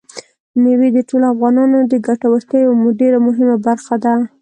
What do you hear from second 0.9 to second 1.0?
د